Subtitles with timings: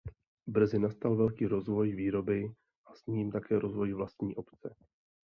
[0.47, 2.49] Brzy nastal velký rozvoj výroby
[2.85, 4.75] a s ním také rozvoj vlastní obce.